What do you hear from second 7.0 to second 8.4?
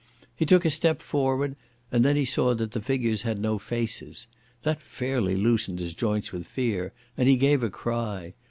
and he gave a cry.